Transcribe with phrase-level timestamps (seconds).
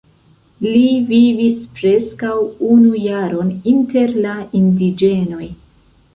[0.67, 2.31] Li vivis preskaŭ
[2.77, 5.53] unu jaron inter la indiĝenoj.